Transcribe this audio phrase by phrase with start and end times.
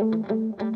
[0.00, 0.69] 嗯嗯嗯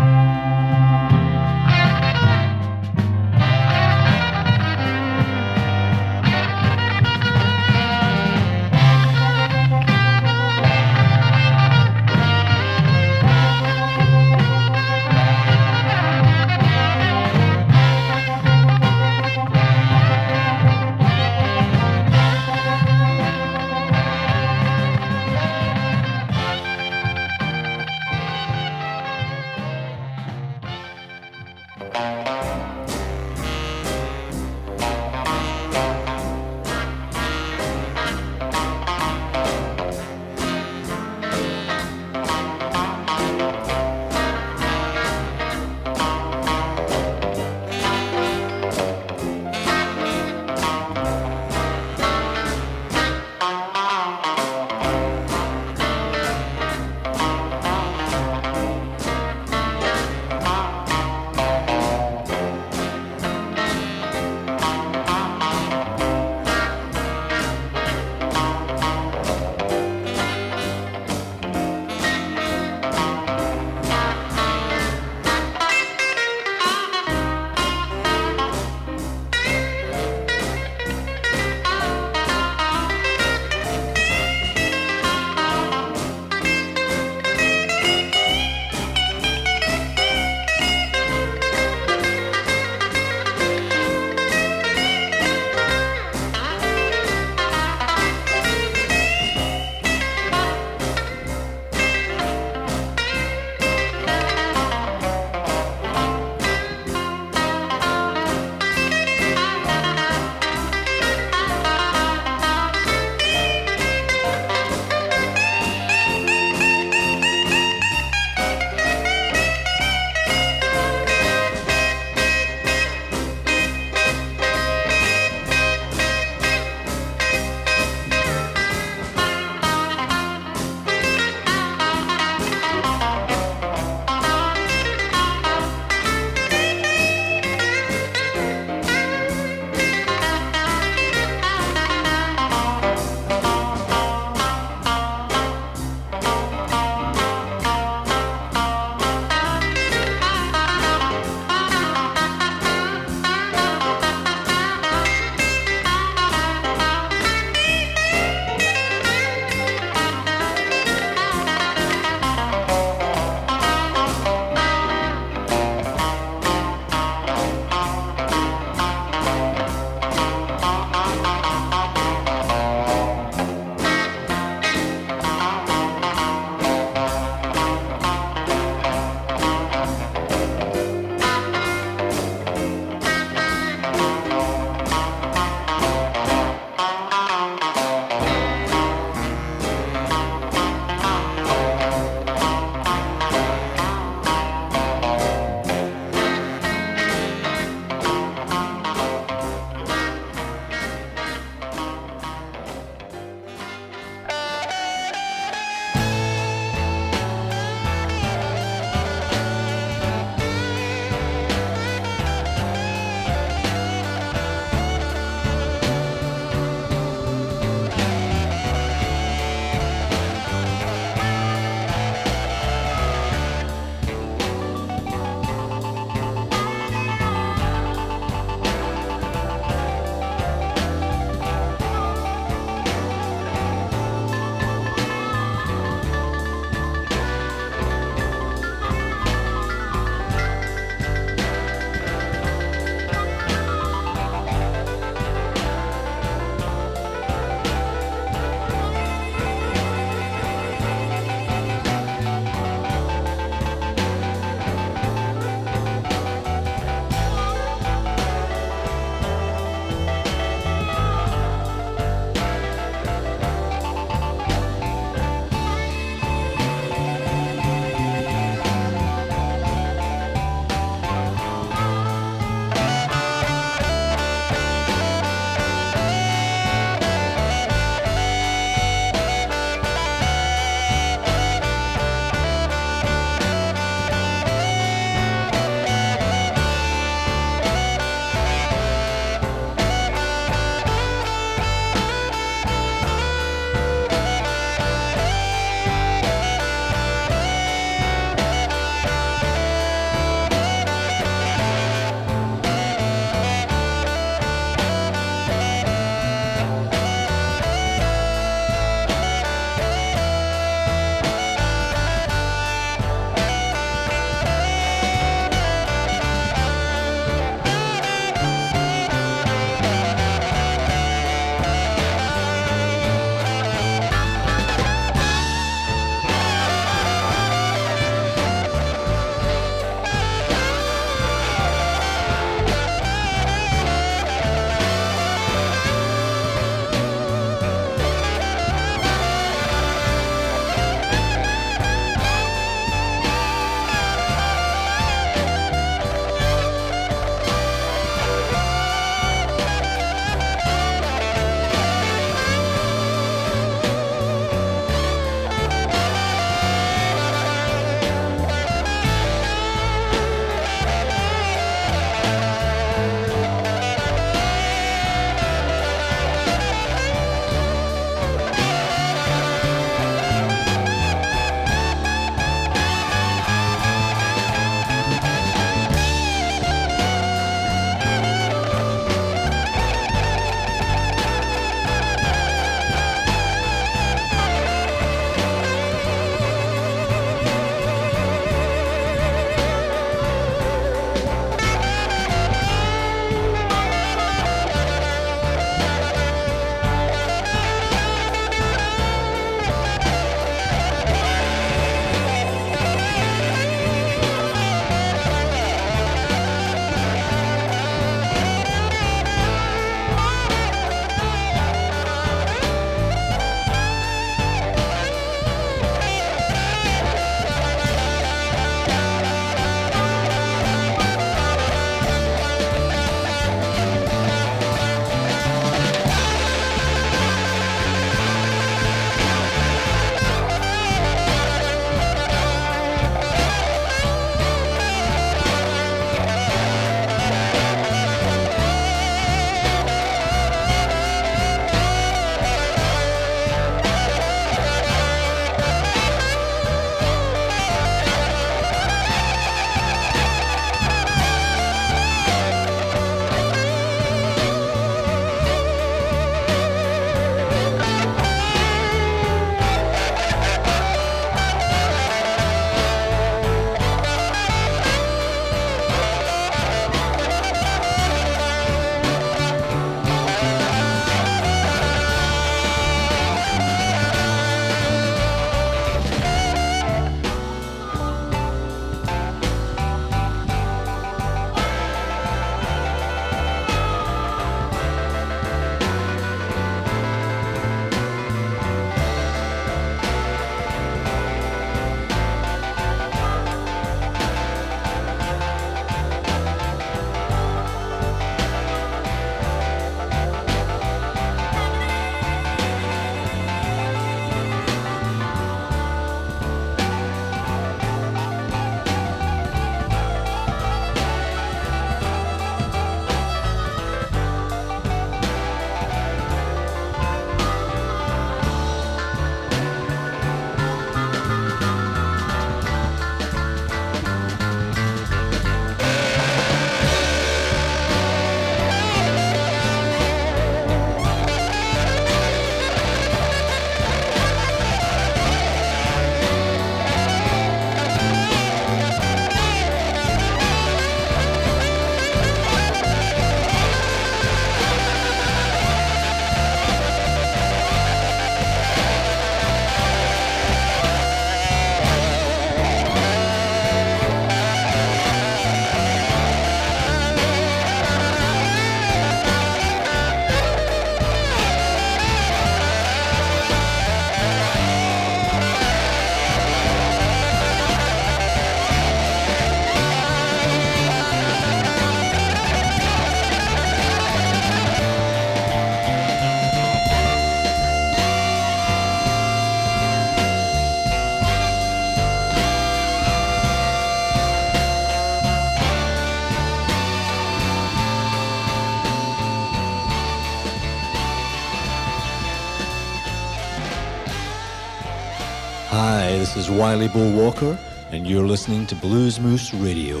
[596.56, 597.58] Wiley Bull Walker,
[597.92, 600.00] and you're listening to Blues Moose Radio.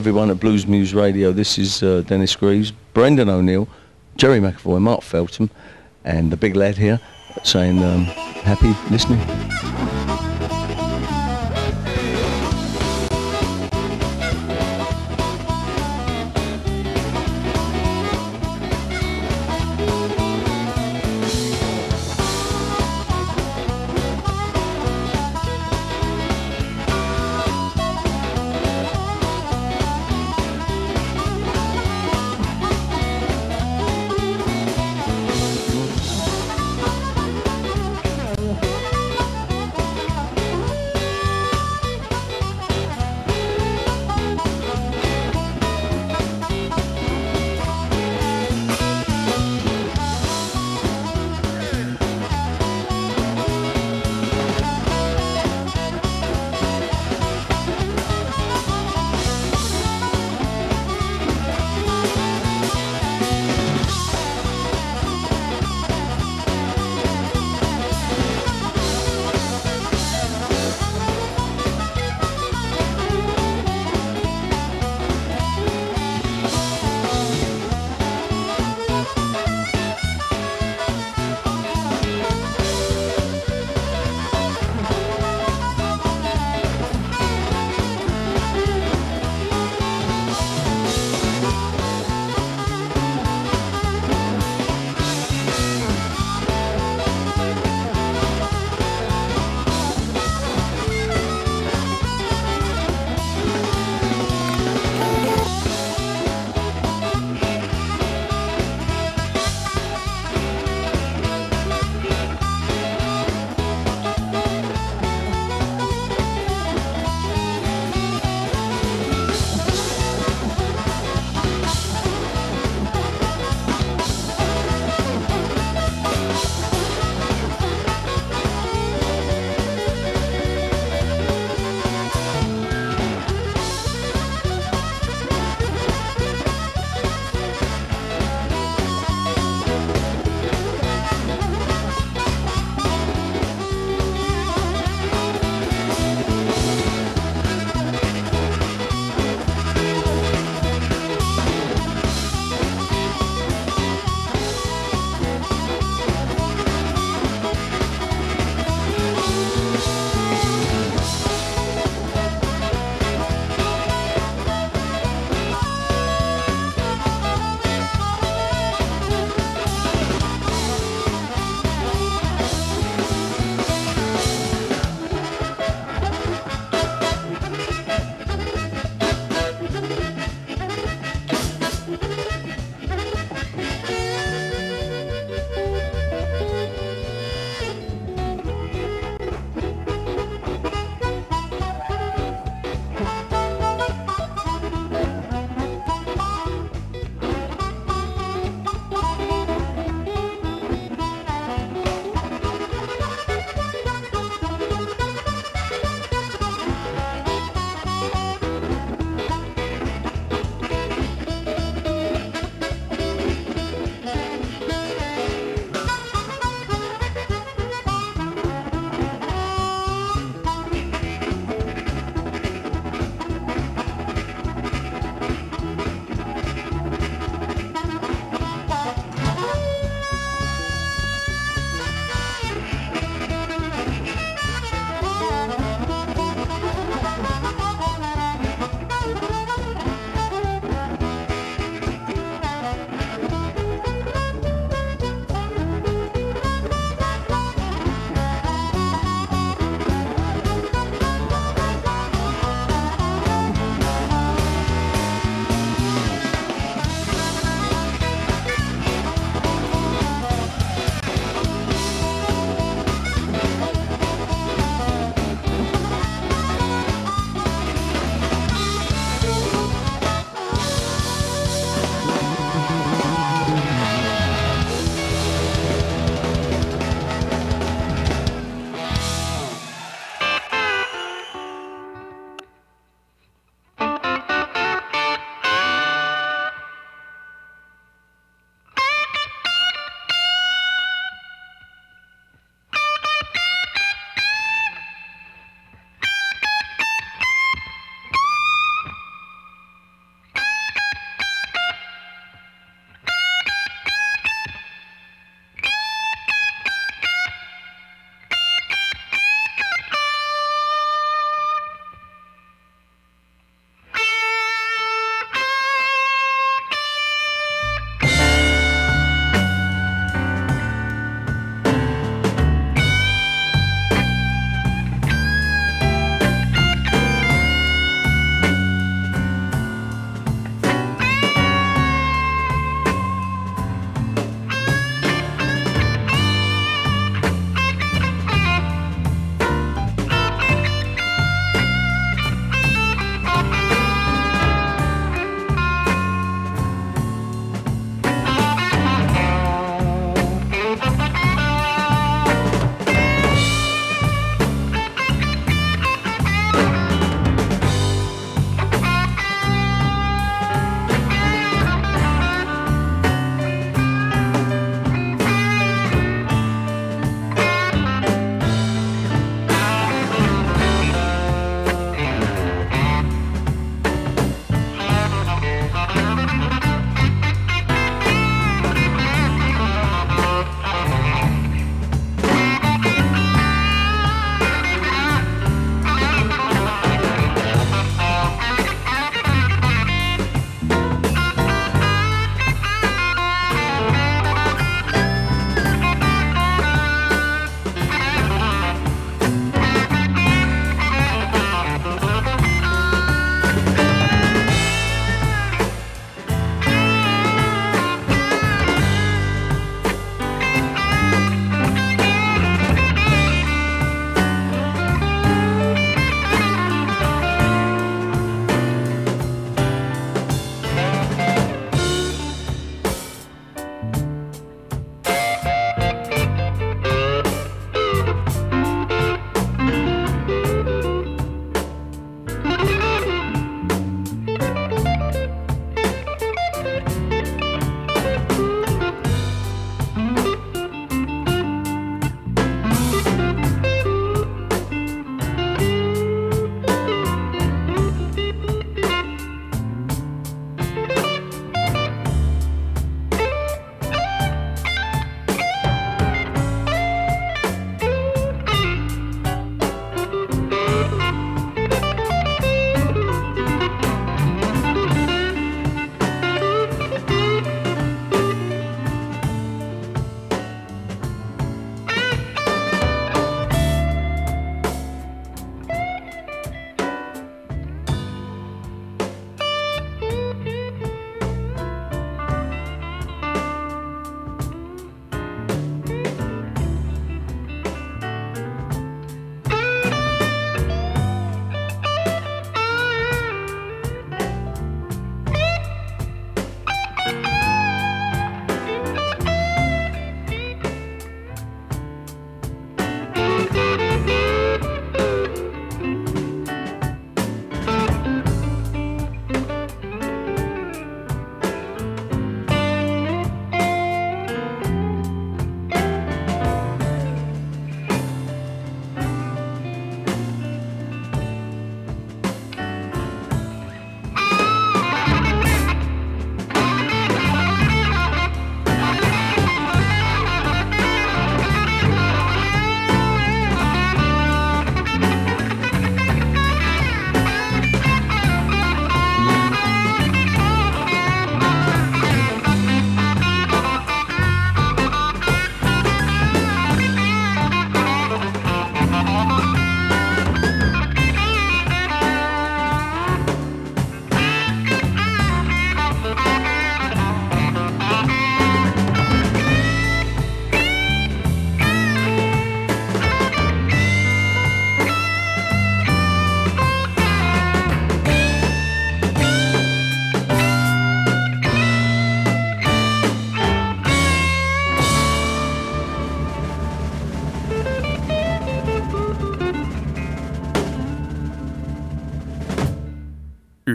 [0.00, 1.30] Everyone at Blues Muse Radio.
[1.30, 3.68] This is uh, Dennis Greaves, Brendan O'Neill,
[4.16, 5.50] Jerry McAvoy, Mark Feltham,
[6.06, 6.98] and the big lad here
[7.44, 9.20] saying um, happy listening.